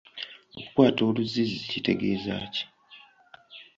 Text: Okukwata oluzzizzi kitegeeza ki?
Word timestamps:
Okukwata 0.59 1.01
oluzzizzi 1.09 1.59
kitegeeza 1.71 2.33
ki? 2.53 2.63